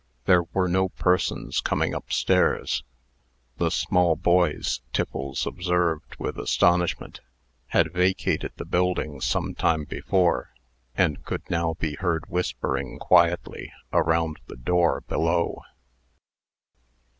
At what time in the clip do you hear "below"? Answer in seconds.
15.01-15.61